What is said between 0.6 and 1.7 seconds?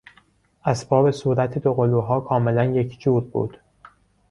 اسباب صورت